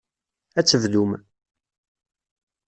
Ad 0.59 0.65
tebdum. 0.65 1.11